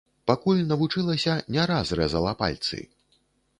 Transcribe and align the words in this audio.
Пакуль 0.29 0.63
навучылася, 0.71 1.35
не 1.57 1.67
раз 1.73 1.93
рэзала 2.01 2.35
пальцы. 2.43 2.83